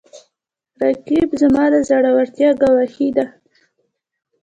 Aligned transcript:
رقیب 0.81 1.29
زما 1.41 1.63
د 1.73 1.75
زړورتیا 1.89 2.49
ګواهي 2.61 3.09
ده 3.17 3.25